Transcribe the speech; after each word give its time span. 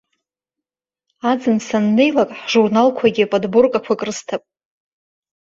Аӡын 1.29 1.57
саннеилак 1.67 2.29
ҳжурналқәагьы 2.39 3.25
подборкақәак 3.31 4.01
рысҭап. 4.07 4.43